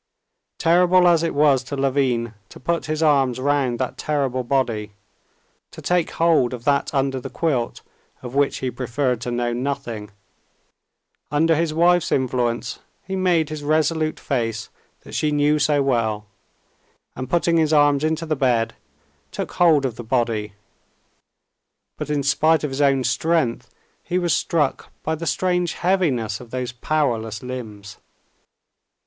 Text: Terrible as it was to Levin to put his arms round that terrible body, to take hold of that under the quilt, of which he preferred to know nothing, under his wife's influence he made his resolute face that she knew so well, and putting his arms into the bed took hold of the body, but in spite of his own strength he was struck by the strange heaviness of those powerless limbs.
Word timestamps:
Terrible 0.57 1.07
as 1.07 1.21
it 1.21 1.35
was 1.35 1.63
to 1.65 1.75
Levin 1.75 2.33
to 2.49 2.59
put 2.59 2.87
his 2.87 3.03
arms 3.03 3.39
round 3.39 3.77
that 3.77 3.99
terrible 3.99 4.43
body, 4.43 4.93
to 5.69 5.79
take 5.79 6.09
hold 6.09 6.55
of 6.55 6.63
that 6.63 6.91
under 6.91 7.19
the 7.21 7.29
quilt, 7.29 7.81
of 8.23 8.33
which 8.33 8.57
he 8.65 8.71
preferred 8.71 9.21
to 9.21 9.29
know 9.29 9.53
nothing, 9.53 10.09
under 11.29 11.53
his 11.55 11.71
wife's 11.71 12.11
influence 12.11 12.79
he 13.05 13.15
made 13.15 13.49
his 13.49 13.63
resolute 13.63 14.19
face 14.19 14.69
that 15.01 15.13
she 15.13 15.31
knew 15.31 15.59
so 15.59 15.83
well, 15.83 16.25
and 17.15 17.29
putting 17.29 17.57
his 17.57 17.71
arms 17.71 18.03
into 18.03 18.25
the 18.25 18.35
bed 18.35 18.73
took 19.31 19.51
hold 19.51 19.85
of 19.85 19.97
the 19.97 20.03
body, 20.03 20.53
but 21.99 22.09
in 22.09 22.23
spite 22.23 22.63
of 22.63 22.71
his 22.71 22.81
own 22.81 23.03
strength 23.03 23.69
he 24.03 24.17
was 24.17 24.33
struck 24.33 24.91
by 25.03 25.13
the 25.13 25.27
strange 25.27 25.73
heaviness 25.73 26.39
of 26.39 26.49
those 26.49 26.71
powerless 26.71 27.43
limbs. 27.43 27.97